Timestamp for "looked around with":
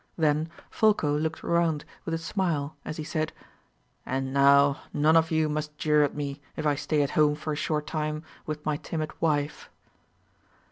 1.15-2.15